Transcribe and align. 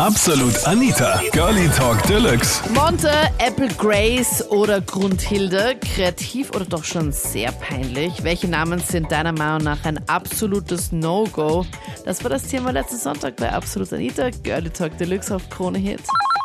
Absolut 0.00 0.66
Anita, 0.66 1.20
Girlie 1.30 1.68
Talk 1.68 2.02
Deluxe. 2.08 2.60
Monte, 2.70 3.08
Apple 3.38 3.68
Grace 3.78 4.44
oder 4.50 4.80
Grundhilde, 4.80 5.76
kreativ 5.80 6.50
oder 6.50 6.64
doch 6.64 6.82
schon 6.82 7.12
sehr 7.12 7.52
peinlich? 7.52 8.24
Welche 8.24 8.48
Namen 8.48 8.80
sind 8.80 9.12
deiner 9.12 9.30
Meinung 9.30 9.62
nach 9.62 9.84
ein 9.84 10.00
absolutes 10.08 10.90
No-Go? 10.90 11.64
Das 12.04 12.24
war 12.24 12.30
das 12.30 12.42
Thema 12.42 12.72
letzten 12.72 12.98
Sonntag 12.98 13.36
bei 13.36 13.52
Absolut 13.52 13.92
Anita, 13.92 14.30
Girlie 14.42 14.70
Talk 14.70 14.98
Deluxe 14.98 15.32
auf 15.32 15.48
Krone 15.48 15.78
Hit. 15.78 16.00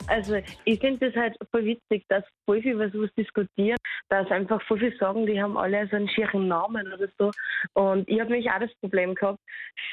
Also 0.09 0.37
ich 0.65 0.79
finde 0.79 1.09
das 1.09 1.15
halt 1.15 1.37
voll 1.51 1.65
witzig, 1.65 2.03
dass 2.09 2.23
voll 2.45 2.61
viel 2.61 2.73
über 2.73 2.89
sowas 2.89 3.11
diskutieren, 3.15 3.77
dass 4.09 4.29
einfach 4.31 4.61
voll 4.63 4.79
viel 4.79 4.97
sagen, 4.97 5.25
die 5.25 5.41
haben 5.41 5.57
alle 5.57 5.87
so 5.87 5.95
einen 5.95 6.09
schieren 6.09 6.47
Namen 6.47 6.91
oder 6.91 7.07
so. 7.17 7.31
Und 7.73 8.09
ich 8.09 8.19
habe 8.19 8.31
nämlich 8.31 8.49
auch 8.51 8.59
das 8.59 8.73
Problem 8.81 9.15
gehabt, 9.15 9.39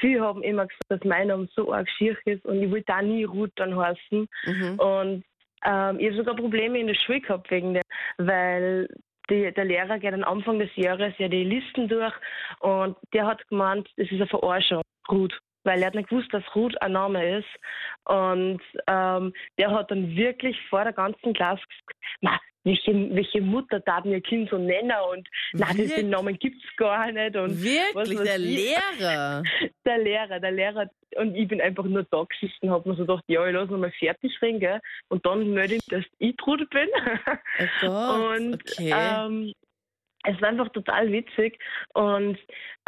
viele 0.01 0.23
haben 0.23 0.43
immer 0.43 0.67
gesagt, 0.67 0.85
dass 0.89 1.05
mein 1.05 1.29
Name 1.29 1.49
so 1.55 1.73
arg 1.73 1.89
schier 1.91 2.17
ist 2.25 2.45
und 2.47 2.63
ich 2.63 2.71
wollte 2.71 2.95
auch 2.95 3.03
nie 3.03 3.25
Ruth 3.25 3.53
dann 3.57 3.77
heißen. 3.77 4.27
Mhm. 4.47 4.79
Und 4.79 5.25
ähm, 5.65 5.99
ich 6.01 6.07
habe 6.07 6.17
sogar 6.17 6.37
Probleme 6.37 6.79
in 6.79 6.87
der 6.87 6.95
Schule 6.95 7.21
gehabt 7.21 7.51
wegen 7.51 7.75
dem, 7.75 7.83
weil 8.19 8.89
die, 9.29 9.53
der 9.53 9.65
Lehrer 9.65 9.99
geht 9.99 10.15
am 10.15 10.25
Anfang 10.25 10.59
des 10.59 10.75
Jahres 10.77 11.15
ja 11.19 11.29
die 11.29 11.45
Listen 11.45 11.89
durch 11.89 12.15
und 12.61 12.97
der 13.13 13.27
hat 13.27 13.47
gemeint, 13.49 13.89
das 13.97 14.07
ist 14.07 14.15
eine 14.15 14.27
Verarschung, 14.27 14.83
Ruth 15.11 15.39
weil 15.67 15.81
er 15.81 15.89
hat 15.89 15.95
nicht 15.95 16.09
gewusst, 16.09 16.33
dass 16.33 16.45
Ruth 16.55 16.81
ein 16.81 16.93
Name 16.93 17.39
ist. 17.39 17.49
Und 18.07 18.61
ähm, 18.87 19.33
der 19.59 19.71
hat 19.71 19.91
dann 19.91 20.15
wirklich 20.17 20.57
vor 20.69 20.85
der 20.85 20.93
ganzen 20.93 21.35
Klasse 21.35 21.63
gesagt, 21.69 21.99
"Ma, 22.21 22.39
welche, 22.67 22.93
welche 23.15 23.41
Mutter 23.41 23.79
darf 23.81 24.05
mir 24.05 24.21
Kind 24.21 24.51
so 24.51 24.59
nennen 24.59 24.93
und 25.13 25.29
na, 25.53 25.73
diesen 25.73 26.11
Namen 26.11 26.37
gibt's 26.37 26.67
gar 26.77 27.11
nicht. 27.13 27.37
Und 27.37 27.53
was 27.53 27.63
Wirklich, 27.63 28.19
weiß 28.19 28.25
der 28.25 28.37
ich. 28.37 28.77
Lehrer? 29.01 29.43
Der 29.87 29.99
Lehrer, 29.99 30.41
der 30.41 30.51
Lehrer. 30.51 30.91
Und 31.15 31.37
ich 31.37 31.47
bin 31.47 31.61
einfach 31.61 31.85
nur 31.85 32.03
da 32.11 32.25
gesessen, 32.25 32.69
hab 32.71 32.85
mir 32.85 32.97
so 32.97 33.07
gedacht, 33.07 33.23
ja, 33.29 33.47
ich 33.47 33.55
lass 33.55 33.71
noch 33.71 33.79
mal 33.79 33.93
fertig 33.93 34.37
reden, 34.43 34.59
gell? 34.59 34.81
Und 35.09 35.25
dann 35.25 35.49
melde 35.53 35.77
ich, 35.77 35.87
dass 35.87 36.05
ich 36.19 36.37
Trude 36.37 36.67
bin. 36.67 36.89
Oh 37.83 37.87
Gott, 37.87 38.41
Und 38.41 38.55
okay. 38.55 38.93
ähm, 38.93 39.53
es 40.25 40.41
war 40.43 40.49
einfach 40.49 40.69
total 40.71 41.13
witzig. 41.13 41.57
Und 41.95 42.37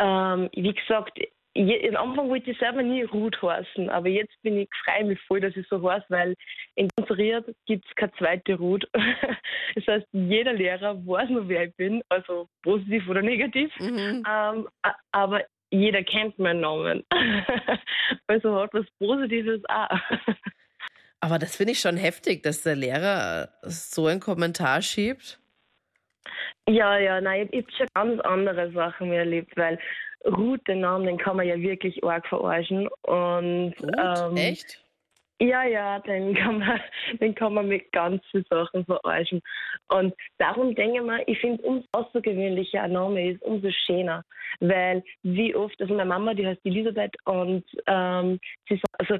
ähm, 0.00 0.50
wie 0.54 0.74
gesagt, 0.74 1.20
je, 1.54 1.96
am 1.96 2.10
Anfang 2.10 2.28
wollte 2.28 2.50
ich 2.50 2.58
selber 2.58 2.82
nie 2.82 3.02
Ruth 3.02 3.40
heißen, 3.42 3.88
aber 3.88 4.08
jetzt 4.08 4.34
bin 4.42 4.58
ich 4.58 4.68
freue 4.84 5.04
mich 5.04 5.20
voll, 5.26 5.40
dass 5.40 5.56
ich 5.56 5.66
so 5.68 5.82
heiße, 5.82 6.06
weil 6.08 6.34
in 6.74 6.88
ganz 6.96 7.10
Ried 7.10 7.44
gibt 7.66 7.86
es 7.86 7.94
keine 7.96 8.12
zweite 8.12 8.54
Ruth. 8.54 8.88
das 9.74 9.86
heißt, 9.86 10.06
jeder 10.12 10.52
Lehrer 10.52 10.96
weiß 11.06 11.30
noch, 11.30 11.48
wer 11.48 11.64
ich 11.64 11.76
bin, 11.76 12.02
also 12.08 12.48
positiv 12.62 13.08
oder 13.08 13.22
negativ. 13.22 13.72
Mhm. 13.80 14.24
Ähm, 14.28 14.68
aber 15.12 15.44
jeder 15.70 16.02
kennt 16.02 16.38
meinen 16.38 16.60
Namen. 16.60 17.04
also 18.26 18.60
hat 18.60 18.72
was 18.72 18.86
Positives 18.98 19.62
auch. 19.68 19.90
Aber 21.20 21.40
das 21.40 21.56
finde 21.56 21.72
ich 21.72 21.80
schon 21.80 21.96
heftig, 21.96 22.44
dass 22.44 22.62
der 22.62 22.76
Lehrer 22.76 23.48
so 23.62 24.06
einen 24.06 24.20
Kommentar 24.20 24.82
schiebt. 24.82 25.40
Ja, 26.68 26.96
ja, 26.98 27.20
nein, 27.20 27.48
ich 27.50 27.64
habe 27.64 27.72
schon 27.76 27.86
ganz 27.94 28.20
andere 28.20 28.70
Sachen 28.72 29.12
erlebt, 29.12 29.56
weil 29.56 29.80
Ruth, 30.36 30.66
den 30.68 30.80
Namen, 30.80 31.06
den 31.06 31.18
kann 31.18 31.36
man 31.36 31.46
ja 31.46 31.58
wirklich 31.58 32.02
arg 32.04 32.26
verarschen. 32.26 32.88
Und 33.02 33.74
Gut, 33.76 33.90
ähm, 33.98 34.36
echt? 34.36 34.82
ja, 35.40 35.64
ja, 35.64 35.98
den 36.00 36.34
kann 36.34 36.58
man, 36.58 36.80
den 37.20 37.34
kann 37.34 37.54
man 37.54 37.68
mit 37.68 37.90
ganz 37.92 38.22
vielen 38.30 38.44
Sachen 38.50 38.84
verarschen. 38.84 39.40
Und 39.88 40.14
darum 40.38 40.74
denke 40.74 40.98
ich 40.98 41.04
mal, 41.04 41.22
ich 41.26 41.38
finde, 41.38 41.62
umso 41.62 41.86
außergewöhnlicher 41.92 42.82
ein 42.82 42.92
Name 42.92 43.32
ist, 43.32 43.42
umso 43.42 43.70
schöner. 43.86 44.24
Weil 44.60 45.02
wie 45.22 45.54
oft, 45.54 45.80
also 45.80 45.94
meine 45.94 46.08
Mama, 46.08 46.34
die 46.34 46.46
heißt 46.46 46.64
Elisabeth 46.64 47.14
und 47.24 47.64
ähm, 47.86 48.38
sie 48.68 48.76
sagt, 48.76 48.98
also 48.98 49.18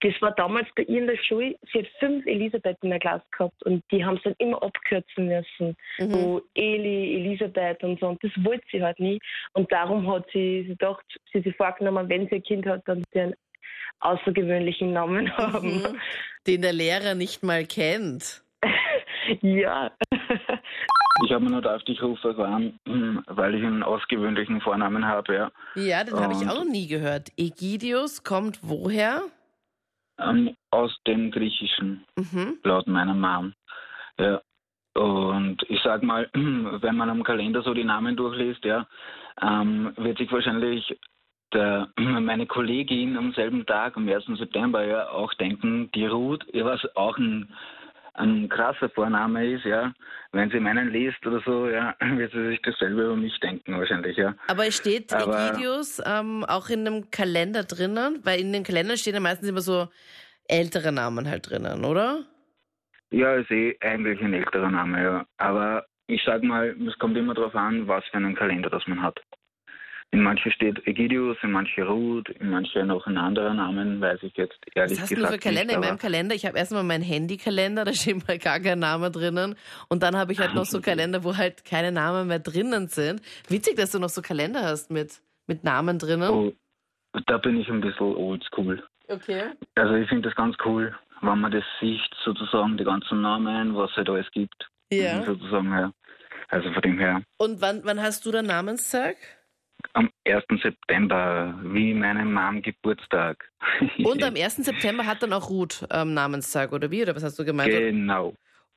das 0.00 0.14
war 0.20 0.32
damals 0.32 0.68
bei 0.76 0.82
ihr 0.84 1.00
in 1.00 1.06
der 1.06 1.16
Schule, 1.16 1.56
sie 1.72 1.80
hat 1.80 1.88
fünf 1.98 2.24
Elisabeth 2.26 2.76
in 2.82 2.90
der 2.90 3.00
Klasse 3.00 3.24
gehabt 3.32 3.62
und 3.64 3.82
die 3.90 4.04
haben 4.04 4.16
es 4.16 4.22
dann 4.22 4.34
immer 4.38 4.62
abkürzen 4.62 5.26
müssen. 5.26 5.76
Mhm. 5.98 6.12
So 6.12 6.42
Eli, 6.54 7.16
Elisabeth 7.16 7.82
und 7.82 7.98
so. 7.98 8.08
Und 8.08 8.22
das 8.22 8.30
wollte 8.44 8.64
sie 8.70 8.82
halt 8.82 9.00
nie. 9.00 9.18
Und 9.54 9.70
darum 9.72 10.10
hat 10.12 10.26
sie 10.32 10.60
sich 10.60 10.78
gedacht, 10.78 11.04
sie 11.32 11.38
hat 11.38 11.44
sich 11.44 11.56
vorgenommen, 11.56 12.08
wenn 12.08 12.28
sie 12.28 12.36
ein 12.36 12.42
Kind 12.42 12.66
hat, 12.66 12.82
dann 12.86 13.02
sie 13.12 13.20
einen 13.20 13.34
außergewöhnlichen 14.00 14.92
Namen 14.92 15.36
haben. 15.36 15.82
Mhm. 15.82 16.00
Den 16.46 16.62
der 16.62 16.72
Lehrer 16.72 17.14
nicht 17.14 17.42
mal 17.42 17.64
kennt. 17.64 18.42
ja. 19.42 19.90
Ich 21.24 21.32
habe 21.32 21.44
mir 21.44 21.50
nur 21.50 21.74
auf 21.74 21.82
dich 21.82 22.00
rufen 22.00 22.40
an, 22.40 22.78
weil 23.26 23.54
ich 23.56 23.64
einen 23.64 23.82
ausgewöhnlichen 23.82 24.60
Vornamen 24.60 25.04
habe, 25.04 25.34
ja. 25.34 25.50
Ja, 25.74 26.04
den 26.04 26.14
habe 26.14 26.34
ich 26.34 26.48
auch 26.48 26.64
noch 26.64 26.70
nie 26.70 26.86
gehört. 26.86 27.30
Egidius 27.36 28.22
kommt 28.22 28.60
woher? 28.62 29.22
Ähm, 30.18 30.54
aus 30.70 30.96
dem 31.06 31.30
Griechischen, 31.30 32.04
Mhm. 32.16 32.58
laut 32.64 32.86
meiner 32.86 33.14
Mom. 33.14 33.52
Ja. 34.18 34.40
Und 34.94 35.62
ich 35.68 35.80
sag 35.82 36.02
mal, 36.02 36.28
wenn 36.34 36.96
man 36.96 37.08
am 37.10 37.22
Kalender 37.22 37.62
so 37.62 37.72
die 37.72 37.84
Namen 37.84 38.16
durchliest, 38.16 38.64
ja, 38.64 38.86
ähm, 39.40 39.92
wird 39.96 40.18
sich 40.18 40.30
wahrscheinlich 40.32 40.98
der, 41.52 41.88
meine 41.96 42.46
Kollegin 42.46 43.16
am 43.16 43.32
selben 43.32 43.64
Tag, 43.64 43.96
am 43.96 44.08
1. 44.08 44.24
September, 44.38 44.84
ja, 44.84 45.08
auch 45.10 45.32
denken, 45.34 45.90
die 45.94 46.06
Ruth, 46.06 46.44
ja, 46.52 46.64
was 46.64 46.84
auch 46.96 47.16
ein, 47.18 47.48
ein 48.18 48.48
krasser 48.48 48.88
Vorname 48.90 49.54
ist, 49.54 49.64
ja. 49.64 49.92
Wenn 50.32 50.50
sie 50.50 50.60
meinen 50.60 50.90
liest 50.90 51.24
oder 51.26 51.40
so, 51.44 51.68
ja, 51.68 51.94
wird 52.00 52.32
sie 52.32 52.48
sich 52.48 52.62
dasselbe 52.62 53.02
über 53.04 53.16
mich 53.16 53.38
denken 53.40 53.78
wahrscheinlich, 53.78 54.16
ja. 54.16 54.34
Aber 54.48 54.66
es 54.66 54.76
steht 54.76 55.12
Aber- 55.12 55.50
Egidius 55.50 56.02
ähm, 56.04 56.44
auch 56.44 56.68
in 56.68 56.86
einem 56.86 57.10
Kalender 57.10 57.64
drinnen? 57.64 58.20
Weil 58.24 58.40
in 58.40 58.52
den 58.52 58.64
Kalendern 58.64 58.96
stehen 58.96 59.14
ja 59.14 59.20
meistens 59.20 59.48
immer 59.48 59.60
so 59.60 59.88
ältere 60.48 60.92
Namen 60.92 61.28
halt 61.28 61.48
drinnen, 61.50 61.84
oder? 61.84 62.24
Ja, 63.10 63.34
ist 63.36 63.50
eh 63.50 63.76
eigentlich 63.80 64.20
ein 64.20 64.34
älterer 64.34 64.70
Name, 64.70 65.02
ja. 65.02 65.26
Aber 65.38 65.86
ich 66.08 66.22
sag 66.24 66.42
mal, 66.42 66.76
es 66.86 66.98
kommt 66.98 67.16
immer 67.16 67.34
darauf 67.34 67.54
an, 67.54 67.86
was 67.88 68.04
für 68.06 68.16
einen 68.18 68.34
Kalender 68.34 68.68
das 68.70 68.86
man 68.86 69.02
hat. 69.02 69.20
In 70.10 70.22
manchen 70.22 70.50
steht 70.52 70.86
Egidius, 70.86 71.36
in 71.42 71.52
manchen 71.52 71.84
Ruth, 71.84 72.30
in 72.30 72.48
manchen 72.48 72.86
noch 72.86 73.06
ein 73.06 73.18
anderer 73.18 73.52
Namen, 73.52 74.00
weiß 74.00 74.22
ich 74.22 74.34
jetzt 74.36 74.58
ehrlich 74.74 74.92
Was 74.92 75.02
hast 75.02 75.10
du 75.10 75.16
gesagt 75.16 75.34
für 75.34 75.38
Kalender? 75.38 75.66
nicht. 75.66 75.74
in 75.74 75.80
meinem 75.80 75.98
Kalender, 75.98 76.34
ich 76.34 76.46
habe 76.46 76.56
erstmal 76.56 76.82
meinen 76.82 77.02
Handykalender, 77.02 77.84
da 77.84 77.92
steht 77.92 78.26
mal 78.26 78.38
gar 78.38 78.58
kein 78.58 78.78
Name 78.78 79.10
drinnen. 79.10 79.54
Und 79.88 80.02
dann 80.02 80.16
habe 80.16 80.32
ich 80.32 80.38
halt 80.38 80.54
noch 80.54 80.64
so 80.64 80.80
Kalender, 80.80 81.24
wo 81.24 81.36
halt 81.36 81.64
keine 81.66 81.92
Namen 81.92 82.28
mehr 82.28 82.38
drinnen 82.38 82.88
sind. 82.88 83.20
Witzig, 83.48 83.76
dass 83.76 83.92
du 83.92 83.98
noch 83.98 84.08
so 84.08 84.22
Kalender 84.22 84.62
hast 84.62 84.90
mit, 84.90 85.20
mit 85.46 85.62
Namen 85.62 85.98
drinnen. 85.98 86.30
oh, 86.30 86.52
da 87.26 87.36
bin 87.36 87.60
ich 87.60 87.68
ein 87.68 87.82
bisschen 87.82 88.14
oldschool. 88.14 88.82
Okay. 89.08 89.50
Also 89.74 89.94
ich 89.94 90.08
finde 90.08 90.28
das 90.28 90.36
ganz 90.36 90.56
cool, 90.64 90.94
wenn 91.20 91.38
man 91.38 91.50
das 91.52 91.64
sieht, 91.80 92.00
sozusagen, 92.24 92.78
die 92.78 92.84
ganzen 92.84 93.20
Namen, 93.20 93.76
was 93.76 93.90
es 93.90 93.96
halt 93.98 94.08
alles 94.08 94.30
gibt. 94.30 94.68
Ja. 94.90 95.22
Sozusagen, 95.22 95.70
ja. 95.70 95.92
Also 96.48 96.72
von 96.72 96.82
dem 96.82 96.98
her. 96.98 97.22
Und 97.36 97.60
wann, 97.60 97.82
wann 97.84 98.00
hast 98.00 98.24
du 98.24 98.30
deinen 98.30 98.46
Namenstag? 98.46 99.16
Am 99.92 100.10
1. 100.26 100.44
September, 100.62 101.54
wie 101.62 101.94
meinem 101.94 102.32
Mom 102.32 102.62
Geburtstag. 102.62 103.50
Und 104.04 104.22
am 104.22 104.34
1. 104.36 104.56
September 104.56 105.06
hat 105.06 105.22
dann 105.22 105.32
auch 105.32 105.50
Ruth 105.50 105.86
ähm, 105.90 106.14
Namenstag, 106.14 106.72
oder 106.72 106.90
wie? 106.90 107.02
Oder 107.02 107.14
was 107.14 107.24
hast 107.24 107.38
du 107.38 107.44
gemeint? 107.44 107.70
Genau. 107.70 108.34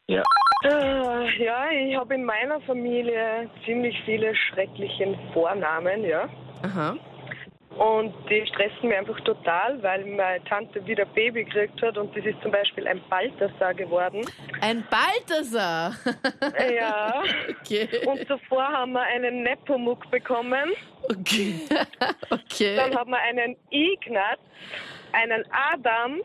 Ja. 0.07 0.23
Äh, 0.63 1.43
ja, 1.43 1.71
ich 1.71 1.95
habe 1.95 2.13
in 2.13 2.23
meiner 2.23 2.61
Familie 2.61 3.49
ziemlich 3.65 3.95
viele 4.05 4.35
schreckliche 4.35 5.17
Vornamen, 5.33 6.03
ja. 6.03 6.29
Aha. 6.63 6.97
Und 7.77 8.13
die 8.29 8.45
stressen 8.47 8.89
mich 8.89 8.97
einfach 8.97 9.19
total, 9.21 9.81
weil 9.81 10.05
meine 10.05 10.43
Tante 10.43 10.85
wieder 10.85 11.05
Baby 11.05 11.45
gekriegt 11.45 11.81
hat 11.81 11.97
und 11.97 12.15
das 12.15 12.25
ist 12.25 12.41
zum 12.41 12.51
Beispiel 12.51 12.85
ein 12.85 13.01
Balthasar 13.09 13.73
geworden. 13.73 14.25
Ein 14.59 14.83
Balthasar. 14.89 15.95
Ja. 16.75 17.23
okay. 17.49 17.87
Und 18.05 18.27
zuvor 18.27 18.67
haben 18.67 18.91
wir 18.91 19.01
einen 19.01 19.43
Nepomuk 19.43 20.09
bekommen. 20.11 20.71
Okay. 21.03 21.61
okay. 22.29 22.75
Dann 22.75 22.93
haben 22.93 23.11
wir 23.11 23.19
einen 23.19 23.55
Ignaz, 23.69 24.39
einen 25.13 25.45
Adam, 25.51 26.21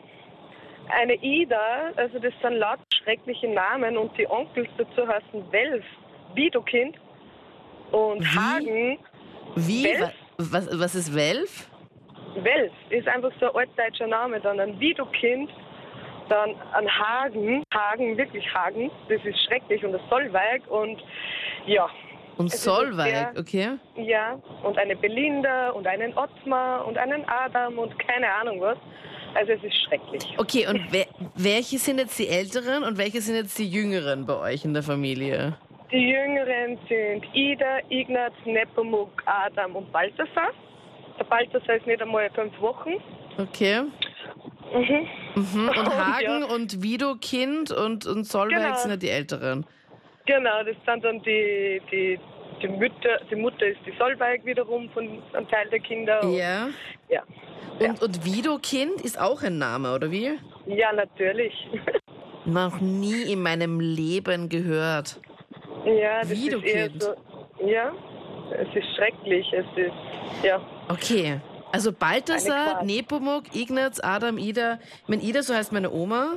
eine 0.88 1.14
Ida, 1.14 1.92
also 1.96 2.18
das 2.18 2.34
sind 2.42 2.54
laut 2.54 2.80
schreckliche 3.02 3.48
Namen 3.48 3.96
und 3.96 4.16
die 4.18 4.28
Onkels 4.28 4.68
dazu 4.76 5.06
heißen 5.06 5.52
Welf, 5.52 5.84
Widokind 6.34 6.96
und 7.92 8.20
Wie? 8.20 8.38
Hagen. 8.38 8.98
Wie? 9.54 9.84
Welf? 9.84 10.25
Wa- 10.38 10.44
Was, 10.50 10.68
was 10.80 10.94
ist 10.94 11.14
Welf? 11.14 11.68
Welf 12.42 12.72
ist 12.90 13.08
einfach 13.08 13.30
so 13.40 13.46
ein 13.52 13.56
altdeutscher 13.68 14.06
Name, 14.06 14.40
dann 14.40 14.60
ein 14.60 14.78
Widokind, 14.78 15.50
dann 16.28 16.50
ein 16.74 16.88
Hagen, 16.88 17.62
Hagen, 17.72 18.16
wirklich 18.18 18.44
Hagen, 18.52 18.90
das 19.08 19.24
ist 19.24 19.38
schrecklich 19.46 19.84
und 19.84 19.92
das 19.92 20.02
Solveig 20.10 20.62
und 20.68 21.00
ja, 21.66 21.88
Und 22.36 22.48
Es 22.48 22.54
ist 22.54 22.64
Solveig, 22.64 23.06
sehr- 23.08 23.32
okay. 23.38 23.68
ja, 23.96 24.38
und 24.62 24.76
eine 24.76 24.94
Belinda 24.96 25.70
und 25.70 25.86
einen 25.86 26.12
Ottmar 26.18 26.86
und 26.86 26.98
einen 26.98 27.24
Adam 27.26 27.78
und 27.78 27.98
keine 27.98 28.30
Ahnung 28.34 28.60
was. 28.60 28.76
Also 29.34 29.52
es 29.52 29.62
ist 29.64 29.76
schrecklich. 29.84 30.22
Okay, 30.38 30.66
und 30.66 30.80
welche 31.34 31.78
sind 31.78 31.98
jetzt 31.98 32.18
die 32.18 32.28
Älteren 32.28 32.84
und 32.84 32.96
welche 32.98 33.20
sind 33.20 33.34
jetzt 33.36 33.58
die 33.58 33.68
Jüngeren 33.68 34.24
bei 34.26 34.38
euch 34.52 34.64
in 34.64 34.72
der 34.74 34.82
Familie? 34.82 35.54
Die 35.92 36.08
Jüngeren 36.10 36.78
sind 36.88 37.24
Ida, 37.34 37.78
Ignaz, 37.88 38.32
Nepomuk, 38.44 39.22
Adam 39.26 39.76
und 39.76 39.92
Balthasar. 39.92 40.50
Der 41.18 41.24
Balthasar 41.24 41.76
ist 41.76 41.86
nicht 41.86 42.02
einmal 42.02 42.28
fünf 42.30 42.58
Wochen. 42.60 42.94
Okay. 43.38 43.82
Mhm. 44.74 45.08
Mhm. 45.36 45.68
Und 45.68 45.76
Hagen 45.96 46.42
und 46.44 46.82
Widokind 46.82 47.70
und, 47.70 48.04
und 48.06 48.24
Solveig 48.24 48.58
Genau. 48.62 48.74
sind 48.76 48.90
ja 48.90 48.96
die 48.96 49.08
Älteren. 49.10 49.64
Genau, 50.26 50.62
das 50.64 50.74
sind 50.84 51.04
dann 51.04 51.22
die, 51.22 51.80
die, 51.92 52.18
die 52.60 52.68
Mutter, 52.68 53.20
die 53.30 53.36
Mutter 53.36 53.66
ist 53.66 53.78
die 53.86 53.92
Solveig 53.96 54.44
wiederum 54.44 54.90
von 54.90 55.22
einem 55.34 55.48
Teil 55.48 55.68
der 55.70 55.78
Kinder. 55.80 56.20
Und- 56.22 56.36
Ja. 56.36 56.68
Ja. 57.08 57.22
Und, 57.78 58.02
und 58.02 58.24
Widokind 58.24 59.02
ist 59.02 59.20
auch 59.20 59.42
ein 59.42 59.58
Name, 59.58 59.94
oder 59.94 60.10
wie? 60.10 60.32
Ja, 60.66 60.92
natürlich. 60.92 61.52
Noch 62.44 62.80
nie 62.80 63.30
in 63.32 63.42
meinem 63.42 63.78
Leben 63.80 64.48
gehört. 64.48 65.20
Ja, 65.86 66.20
das 66.20 66.30
ist 66.30 66.44
eher 66.46 66.52
Widokind. 66.62 67.02
so. 67.02 67.14
Ja, 67.66 67.92
es 68.52 68.68
ist 68.76 68.94
schrecklich. 68.96 69.46
Es 69.52 69.64
ist, 69.76 70.44
ja. 70.44 70.60
Okay. 70.88 71.40
Also 71.72 71.92
Balthasar. 71.92 72.82
Nepomuk, 72.84 73.54
Ignaz, 73.54 74.00
Adam, 74.00 74.38
Ida. 74.38 74.78
Ich 75.02 75.08
meine, 75.08 75.22
Ida, 75.22 75.42
so 75.42 75.54
heißt 75.54 75.72
meine 75.72 75.90
Oma. 75.90 76.34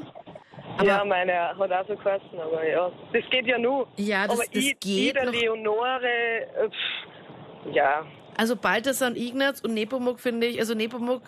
Aber 0.77 0.85
ja, 0.87 1.03
meine 1.03 1.33
hat 1.57 1.71
auch 1.71 1.87
so 1.87 1.95
geheißen, 1.95 2.39
aber 2.39 2.67
ja. 2.67 2.89
Das 3.13 3.23
geht 3.29 3.45
ja 3.47 3.57
nur. 3.57 3.87
Ja, 3.97 4.25
das- 4.27 4.35
aber 4.39 4.43
das 4.53 4.63
I- 4.63 4.77
geht 4.79 5.15
Ida 5.15 5.25
noch. 5.25 5.33
Leonore, 5.33 6.07
äh, 6.07 6.69
pff, 6.69 7.73
ja. 7.73 8.05
Also 8.37 8.55
Balthasar 8.55 9.09
und 9.09 9.17
Ignaz 9.17 9.59
und 9.61 9.73
Nepomuk 9.73 10.19
finde 10.21 10.47
ich, 10.47 10.59
also 10.59 10.73
Nepomuk 10.73 11.23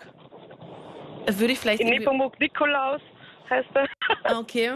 äh, 1.26 1.32
würde 1.38 1.52
ich 1.52 1.58
vielleicht 1.58 1.82
Nepomuk 1.84 2.38
Nikolaus 2.40 3.00
heißt 3.50 3.68
er. 3.74 3.86
Ah, 4.24 4.38
Okay. 4.38 4.72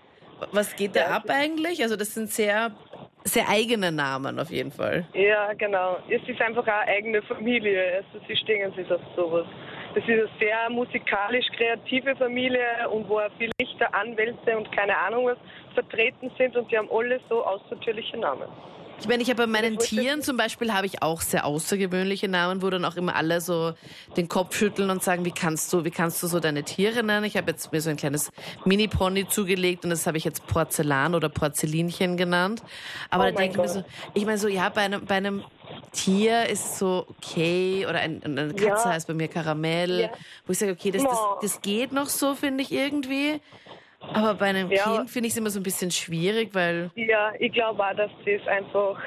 Was 0.52 0.74
geht 0.74 0.96
da 0.96 1.00
Ja, 1.00 1.06
ab 1.16 1.24
eigentlich? 1.28 1.82
Also 1.82 1.96
das 1.96 2.14
sind 2.14 2.30
sehr, 2.30 2.70
sehr 3.24 3.48
eigene 3.48 3.92
Namen 3.92 4.38
auf 4.38 4.50
jeden 4.50 4.70
Fall. 4.70 5.06
Ja, 5.14 5.52
genau. 5.54 5.98
Es 6.08 6.26
ist 6.28 6.40
einfach 6.40 6.66
eine 6.66 6.88
eigene 6.88 7.22
Familie. 7.22 7.96
Also 7.96 8.24
sie 8.26 8.36
stehen 8.36 8.72
sich 8.74 8.90
auf 8.90 9.00
sowas. 9.14 9.46
Das 9.94 10.04
ist 10.04 10.10
eine 10.10 10.28
sehr 10.38 10.70
musikalisch 10.70 11.46
kreative 11.56 12.14
Familie 12.16 12.88
und 12.92 13.08
wo 13.08 13.18
auch 13.18 13.30
viele 13.38 13.50
Richter, 13.60 13.92
Anwälte 13.94 14.56
und 14.56 14.70
keine 14.72 14.96
Ahnung 14.96 15.26
was 15.26 15.38
vertreten 15.74 16.30
sind 16.38 16.56
und 16.56 16.70
die 16.70 16.78
haben 16.78 16.88
alle 16.92 17.20
so 17.28 17.44
außertürliche 17.44 18.16
Namen. 18.18 18.48
Ich 19.00 19.08
meine, 19.08 19.22
ich 19.22 19.30
habe 19.30 19.42
bei 19.42 19.46
meinen 19.46 19.78
Tieren 19.78 20.22
zum 20.22 20.36
Beispiel 20.36 20.74
habe 20.74 20.86
ich 20.86 21.02
auch 21.02 21.22
sehr 21.22 21.46
außergewöhnliche 21.46 22.28
Namen, 22.28 22.60
wo 22.60 22.68
dann 22.68 22.84
auch 22.84 22.96
immer 22.96 23.16
alle 23.16 23.40
so 23.40 23.72
den 24.18 24.28
Kopf 24.28 24.54
schütteln 24.54 24.90
und 24.90 25.02
sagen, 25.02 25.24
wie 25.24 25.32
kannst 25.32 25.72
du, 25.72 25.84
wie 25.84 25.90
kannst 25.90 26.22
du 26.22 26.26
so 26.26 26.38
deine 26.38 26.64
Tiere 26.64 27.02
nennen? 27.02 27.24
Ich 27.24 27.36
habe 27.38 27.50
jetzt 27.50 27.72
mir 27.72 27.80
so 27.80 27.88
ein 27.88 27.96
kleines 27.96 28.30
Mini-Pony 28.64 29.26
zugelegt 29.26 29.84
und 29.84 29.90
das 29.90 30.06
habe 30.06 30.18
ich 30.18 30.24
jetzt 30.24 30.46
Porzellan 30.46 31.14
oder 31.14 31.30
Porzellinchen 31.30 32.18
genannt. 32.18 32.62
Aber 33.08 33.24
Oh 33.24 33.26
da 33.30 33.32
denke 33.38 33.56
ich 33.56 33.62
mir 33.62 33.68
so, 33.68 33.82
ich 34.12 34.26
meine 34.26 34.36
so, 34.38 34.48
ja, 34.48 34.68
bei 34.68 34.82
einem, 34.82 35.06
bei 35.06 35.14
einem 35.14 35.44
Tier 35.92 36.46
ist 36.50 36.66
es 36.66 36.78
so 36.78 37.06
okay 37.08 37.86
oder 37.88 38.00
ein, 38.00 38.22
eine 38.22 38.48
Katze 38.54 38.88
Ja. 38.88 38.92
heißt 38.92 39.06
bei 39.06 39.14
mir 39.14 39.28
Karamell, 39.28 40.00
Ja. 40.02 40.10
wo 40.46 40.52
ich 40.52 40.58
sage, 40.58 40.72
okay, 40.72 40.90
das, 40.90 41.02
das, 41.04 41.18
das 41.40 41.62
geht 41.62 41.92
noch 41.92 42.08
so, 42.08 42.34
finde 42.34 42.62
ich 42.62 42.70
irgendwie. 42.70 43.40
Aber 44.00 44.34
bei 44.34 44.46
einem 44.46 44.70
Ja. 44.70 44.82
Kind 44.96 45.10
finde 45.10 45.26
ich 45.28 45.32
es 45.34 45.38
immer 45.38 45.50
so 45.50 45.60
ein 45.60 45.62
bisschen 45.62 45.90
schwierig, 45.90 46.54
weil 46.54 46.90
Ja, 46.94 47.32
ich 47.38 47.52
glaube 47.52 47.84
auch, 47.84 47.94
dass 47.94 48.10
das 48.24 48.46
einfach, 48.48 48.98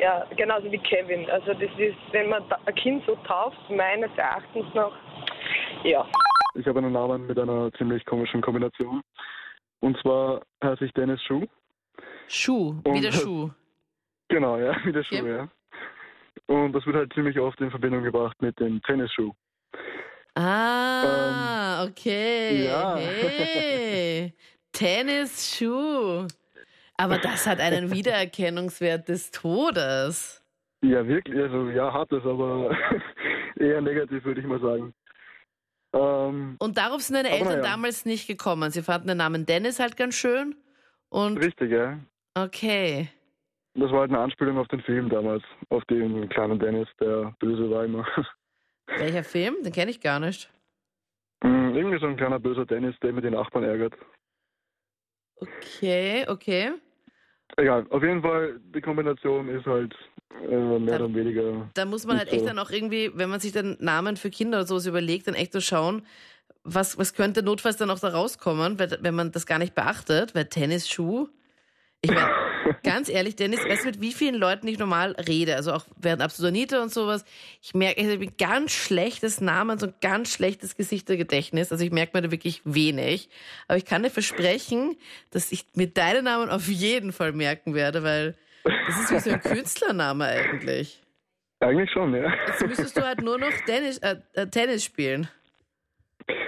ja, 0.00 0.26
genauso 0.36 0.70
wie 0.72 0.78
Kevin. 0.78 1.28
Also 1.30 1.52
das 1.54 1.70
ist, 1.78 1.96
wenn 2.12 2.28
man 2.30 2.42
ein 2.66 2.74
Kind 2.74 3.04
so 3.06 3.14
tauft, 3.26 3.58
meines 3.70 4.10
Erachtens 4.16 4.66
nach, 4.74 4.92
ja. 5.84 6.06
Ich 6.54 6.66
habe 6.66 6.78
einen 6.78 6.92
Namen 6.92 7.26
mit 7.26 7.38
einer 7.38 7.70
ziemlich 7.74 8.04
komischen 8.06 8.40
Kombination. 8.40 9.02
Und 9.80 9.98
zwar 10.00 10.40
heiße 10.64 10.86
ich 10.86 10.92
Dennis 10.94 11.22
Schuh. 11.22 11.44
Schuh, 12.28 12.80
Und- 12.84 12.94
wieder 12.94 13.12
Schuh. 13.12 13.50
Genau, 14.28 14.56
ja, 14.58 14.74
wie 14.84 14.90
der 14.92 15.04
Schuh, 15.04 15.24
Ja. 15.24 15.36
ja. 15.36 15.48
Und 16.46 16.72
das 16.72 16.84
wird 16.84 16.96
halt 16.96 17.12
ziemlich 17.12 17.38
oft 17.38 17.60
in 17.60 17.70
Verbindung 17.70 18.02
gebracht 18.02 18.36
mit 18.42 18.58
dem 18.58 18.82
Tennisschuh. 18.82 19.30
Ah, 20.36 21.84
okay. 21.84 22.60
Ähm, 22.60 22.64
ja. 22.66 22.96
Hey. 22.96 24.34
Tennisschuh. 24.72 26.26
Aber 26.98 27.18
das 27.18 27.46
hat 27.46 27.58
einen 27.60 27.90
Wiedererkennungswert 27.94 29.08
des 29.08 29.30
Todes. 29.30 30.42
Ja, 30.82 31.06
wirklich, 31.08 31.40
also 31.40 31.70
ja, 31.70 31.92
hat 31.92 32.12
es, 32.12 32.24
aber 32.24 32.76
eher 33.58 33.80
negativ, 33.80 34.24
würde 34.24 34.40
ich 34.40 34.46
mal 34.46 34.60
sagen. 34.60 34.94
Ähm, 35.94 36.56
Und 36.58 36.76
darauf 36.76 37.00
sind 37.00 37.16
deine 37.16 37.30
Eltern 37.30 37.60
naja. 37.60 37.62
damals 37.62 38.04
nicht 38.04 38.26
gekommen. 38.26 38.70
Sie 38.70 38.82
fanden 38.82 39.08
den 39.08 39.16
Namen 39.16 39.46
Dennis 39.46 39.80
halt 39.80 39.96
ganz 39.96 40.14
schön. 40.14 40.54
Und 41.08 41.38
richtig, 41.38 41.70
ja. 41.70 41.98
okay. 42.34 43.08
Das 43.74 43.90
war 43.90 44.00
halt 44.00 44.10
eine 44.10 44.20
Anspielung 44.20 44.58
auf 44.58 44.68
den 44.68 44.80
Film 44.82 45.08
damals, 45.08 45.42
auf 45.70 45.84
den 45.86 46.28
kleinen 46.28 46.58
Dennis, 46.58 46.88
der 47.00 47.34
böse 47.38 47.70
war 47.70 47.84
immer. 47.84 48.06
Welcher 48.86 49.24
Film? 49.24 49.56
Den 49.62 49.72
kenne 49.72 49.90
ich 49.90 50.00
gar 50.00 50.20
nicht. 50.20 50.50
Mm, 51.42 51.74
Irgendwie 51.74 51.98
so 51.98 52.06
ein 52.06 52.16
kleiner 52.16 52.38
böser 52.38 52.66
Dennis, 52.66 52.94
der 53.02 53.12
mit 53.12 53.24
den 53.24 53.34
Nachbarn 53.34 53.64
ärgert. 53.64 53.94
Okay, 55.36 56.26
okay. 56.28 56.72
Egal, 57.56 57.86
auf 57.90 58.02
jeden 58.02 58.22
Fall, 58.22 58.58
die 58.74 58.80
Kombination 58.80 59.48
ist 59.48 59.66
halt 59.66 59.94
äh, 60.48 60.78
mehr 60.78 60.96
oder 60.96 61.14
weniger. 61.14 61.70
Da 61.74 61.84
muss 61.84 62.06
man 62.06 62.18
halt 62.18 62.28
echt 62.28 62.40
so. 62.40 62.46
dann 62.46 62.58
auch 62.58 62.70
irgendwie, 62.70 63.12
wenn 63.14 63.30
man 63.30 63.40
sich 63.40 63.52
dann 63.52 63.76
Namen 63.80 64.16
für 64.16 64.30
Kinder 64.30 64.58
oder 64.58 64.66
sowas 64.66 64.86
überlegt, 64.86 65.26
dann 65.28 65.34
echt 65.34 65.52
so 65.52 65.60
schauen, 65.60 66.04
was, 66.64 66.98
was 66.98 67.14
könnte 67.14 67.42
notfalls 67.42 67.76
dann 67.76 67.90
auch 67.90 67.98
da 68.00 68.08
rauskommen, 68.08 68.78
wenn 68.78 69.14
man 69.14 69.30
das 69.30 69.46
gar 69.46 69.58
nicht 69.58 69.74
beachtet, 69.74 70.34
weil 70.34 70.46
Tennisschuh. 70.46 71.28
Ich 72.00 72.10
meine, 72.10 72.30
ganz 72.82 73.08
ehrlich, 73.08 73.36
Dennis, 73.36 73.64
weißt 73.64 73.84
du, 73.84 73.88
mit 73.88 74.00
wie 74.00 74.12
vielen 74.12 74.34
Leuten 74.34 74.68
ich 74.68 74.78
normal 74.78 75.12
rede, 75.28 75.56
also 75.56 75.72
auch 75.72 75.84
während 75.96 76.22
Absurdonite 76.22 76.80
und 76.80 76.92
sowas, 76.92 77.24
ich 77.62 77.74
merke, 77.74 78.00
ich 78.00 78.06
habe 78.06 78.22
ein 78.22 78.36
ganz 78.38 78.72
schlechtes 78.72 79.40
Namen, 79.40 79.78
so 79.78 79.86
ein 79.86 79.94
ganz 80.00 80.32
schlechtes 80.32 80.76
Gesichtergedächtnis, 80.76 81.72
also 81.72 81.84
ich 81.84 81.92
merke 81.92 82.16
mir 82.16 82.22
da 82.22 82.30
wirklich 82.30 82.62
wenig, 82.64 83.28
aber 83.68 83.78
ich 83.78 83.84
kann 83.84 84.02
dir 84.02 84.10
versprechen, 84.10 84.96
dass 85.30 85.52
ich 85.52 85.66
mir 85.74 85.88
deinen 85.88 86.24
Namen 86.24 86.50
auf 86.50 86.68
jeden 86.68 87.12
Fall 87.12 87.32
merken 87.32 87.74
werde, 87.74 88.02
weil 88.02 88.34
das 88.64 89.00
ist 89.00 89.12
wie 89.12 89.18
so 89.18 89.30
ein 89.30 89.40
Künstlername 89.40 90.24
eigentlich. 90.24 91.02
Eigentlich 91.60 91.90
schon, 91.90 92.14
ja. 92.14 92.32
Jetzt 92.48 92.66
müsstest 92.66 92.96
du 92.96 93.02
halt 93.02 93.22
nur 93.22 93.38
noch 93.38 93.52
Tennis, 93.64 93.98
äh, 93.98 94.16
äh, 94.34 94.46
Tennis 94.46 94.84
spielen. 94.84 95.28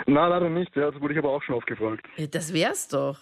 Na, 0.06 0.26
leider 0.26 0.50
nicht, 0.50 0.74
ja. 0.76 0.90
Das 0.90 1.00
wurde 1.00 1.14
ich 1.14 1.18
aber 1.18 1.30
auch 1.30 1.42
schon 1.42 1.54
oft 1.54 1.66
gefragt. 1.66 2.06
Ja, 2.16 2.26
das 2.26 2.52
wär's 2.52 2.88
doch. 2.88 3.18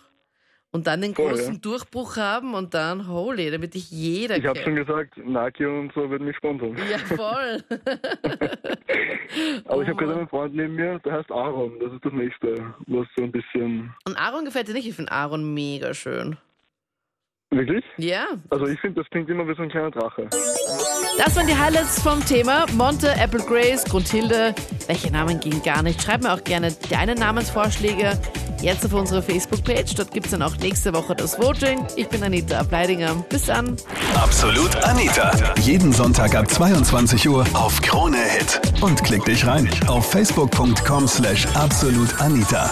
Und 0.73 0.87
dann 0.87 1.01
den 1.01 1.15
Voll, 1.15 1.31
großen 1.31 1.55
ja. 1.55 1.61
Durchbruch 1.61 2.17
haben 2.19 2.53
und 2.55 2.75
dann, 2.75 3.09
holy, 3.09 3.51
damit 3.51 3.73
dich 3.75 3.91
jeder 3.91 4.37
Ich 4.37 4.45
habe 4.47 4.59
schon 4.59 4.75
gesagt, 4.75 5.17
Nike 5.17 5.65
und 5.65 5.91
so 5.95 6.11
würden 6.11 6.27
mich 6.27 6.37
sponsern. 6.37 6.77
Ja, 6.91 6.99
voll. 6.99 7.63
Aber 9.67 9.83
ich 9.83 9.89
habe 9.89 9.93
Oh. 9.95 9.97
gerade 9.97 10.19
einen 10.19 10.29
Freund 10.29 10.55
neben 10.55 10.75
mir, 10.75 10.99
der 11.01 11.13
heißt 11.15 11.31
Aaron. 11.31 11.79
Das 11.81 11.93
ist 11.93 12.05
das 12.05 12.13
nächste, 12.13 12.55
was 12.87 13.07
so 13.17 13.23
ein 13.25 13.33
bisschen. 13.33 13.93
Und 14.07 14.17
Aaron 14.17 14.45
gefällt 14.45 14.69
dir 14.69 14.75
nicht? 14.75 14.87
Ich 14.89 14.95
finde 14.95 15.13
Aaron 15.13 15.55
mega 15.55 15.95
schön. 15.95 16.37
Wirklich? 17.51 17.85
Ja. 17.97 18.27
Also 18.51 18.67
ich 18.67 18.79
finde, 18.81 19.01
das 19.01 19.11
klingt 19.11 19.31
immer 19.31 19.47
wie 19.49 19.55
so 19.55 19.63
ein 19.63 19.71
kleiner 19.71 19.91
Drache. 19.93 20.29
Das 21.17 21.37
waren 21.37 21.47
die 21.47 21.57
Highlights 21.57 22.03
vom 22.03 22.21
Thema. 22.27 22.67
Monte, 22.75 23.09
Apple 23.19 23.41
Grace, 23.47 23.85
Grundhilde. 23.85 24.55
Welche 24.89 25.11
Namen 25.13 25.41
gehen 25.41 25.63
gar 25.63 25.83
nicht? 25.83 26.03
Schreib 26.03 26.23
mir 26.23 26.33
auch 26.35 26.43
gerne 26.45 26.75
deine 26.91 27.15
Namensvorschläge 27.15 28.19
jetzt 28.63 28.85
auf 28.85 28.93
unsere 28.93 29.23
Facebook-Page. 29.23 29.95
Dort 29.95 30.11
gibt's 30.11 30.31
dann 30.31 30.43
auch 30.43 30.57
nächste 30.57 30.93
Woche 30.95 31.15
das 31.15 31.39
Voting. 31.39 31.87
Ich 31.97 32.09
bin 32.09 32.23
Anita 32.23 32.59
Ableidinger. 32.59 33.15
Bis 33.29 33.47
dann. 33.47 33.77
Absolut 34.15 34.77
Anita. 34.85 35.33
Jeden 35.61 35.93
Sonntag 35.93 36.35
ab 36.35 36.51
22 36.51 37.29
Uhr 37.29 37.47
auf 37.55 37.81
Krone 37.81 38.19
Hit. 38.19 38.61
Und 38.81 39.03
klick 39.05 39.25
dich 39.25 39.47
rein 39.47 39.69
auf 39.87 40.11
facebook.com 40.11 41.07
slash 41.09 41.47
absolutanita. 41.55 42.71